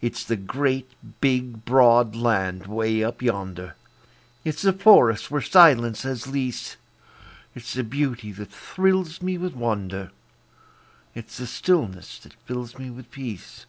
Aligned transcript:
It's 0.00 0.24
the 0.24 0.34
great, 0.34 0.90
big, 1.20 1.64
broad 1.64 2.16
land 2.16 2.66
'way 2.66 3.04
up 3.04 3.22
yonder, 3.22 3.76
It's 4.44 4.62
the 4.62 4.72
forests 4.72 5.30
where 5.30 5.40
silence 5.40 6.02
has 6.02 6.26
lease; 6.26 6.76
It's 7.54 7.74
the 7.74 7.84
beauty 7.84 8.32
that 8.32 8.50
thrills 8.50 9.22
me 9.22 9.38
with 9.38 9.54
wonder, 9.54 10.10
It's 11.14 11.36
the 11.36 11.46
stillness 11.46 12.18
that 12.18 12.32
fills 12.32 12.78
me 12.80 12.90
with 12.90 13.12
peace. 13.12 13.64